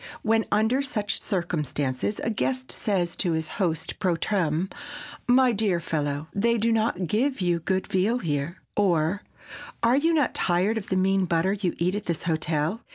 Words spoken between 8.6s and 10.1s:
or, "Are